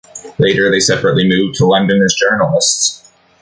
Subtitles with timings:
[0.39, 3.11] Later they separately moved to London as journalists.